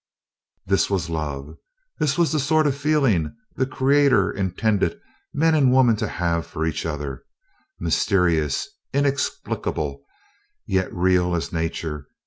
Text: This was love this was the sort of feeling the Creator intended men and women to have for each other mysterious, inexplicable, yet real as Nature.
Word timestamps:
This 0.65 0.89
was 0.89 1.11
love 1.11 1.57
this 1.99 2.17
was 2.17 2.31
the 2.31 2.39
sort 2.39 2.65
of 2.65 2.75
feeling 2.75 3.35
the 3.55 3.67
Creator 3.67 4.31
intended 4.31 4.99
men 5.31 5.53
and 5.53 5.71
women 5.71 5.95
to 5.97 6.07
have 6.07 6.47
for 6.47 6.65
each 6.65 6.87
other 6.87 7.23
mysterious, 7.79 8.67
inexplicable, 8.95 10.03
yet 10.65 10.91
real 10.91 11.35
as 11.35 11.53
Nature. 11.53 12.07